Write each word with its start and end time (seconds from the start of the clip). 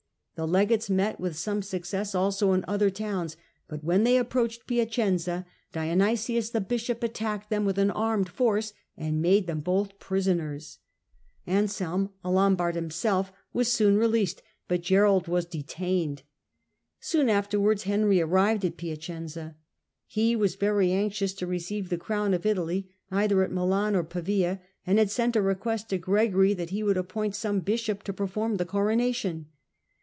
The 0.35 0.47
legates 0.47 0.89
met 0.89 1.19
with 1.19 1.37
some 1.37 1.61
success 1.61 2.15
also 2.15 2.53
in 2.53 2.65
other 2.67 2.89
towns, 2.89 3.37
but 3.67 3.83
when 3.83 4.03
they 4.03 4.17
approached 4.17 4.65
Piacenza, 4.65 5.45
Dionysius, 5.71 6.49
the 6.49 6.59
bishop, 6.59 7.03
attacked 7.03 7.51
them 7.51 7.63
with 7.63 7.77
an 7.77 7.91
armed 7.91 8.27
force 8.27 8.73
and 8.97 9.21
made 9.21 9.45
them 9.45 9.59
both 9.59 9.99
prisoners. 9.99 10.79
Anselm, 11.45 12.05
himself 12.23 12.23
a 12.23 12.31
Lombard, 12.31 12.93
was 13.53 13.71
soon 13.71 13.97
released, 13.97 14.41
but 14.67 14.81
Gerald 14.81 15.27
was 15.27 15.45
detained. 15.45 16.23
Soon 16.99 17.29
afterwards 17.29 17.83
Henry 17.83 18.19
arrived 18.19 18.65
at 18.65 18.77
Piacenza. 18.77 19.55
He 20.07 20.35
was 20.35 20.55
very 20.55 20.91
anxious 20.91 21.33
to 21.33 21.45
receive 21.45 21.89
the 21.89 21.99
crown 21.99 22.33
of 22.33 22.47
Italy 22.47 22.89
either 23.11 23.43
at 23.43 23.51
Milan 23.51 23.95
or 23.95 24.03
Pavia, 24.03 24.59
and 24.87 24.97
had 24.97 25.11
sent 25.11 25.35
a 25.35 25.41
request 25.43 25.89
to 25.89 25.99
Gregory 25.99 26.55
that 26.55 26.71
he 26.71 26.81
would 26.81 26.97
appoint 26.97 27.35
some 27.35 27.59
bishop 27.59 28.01
to 28.03 28.11
perform 28.13 28.55
the 28.57 28.65
coronation. 28.65 29.45